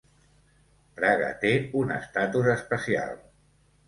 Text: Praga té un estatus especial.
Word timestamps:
Praga 0.99 1.27
té 1.43 1.51
un 1.81 1.93
estatus 1.97 2.49
especial. 2.55 3.13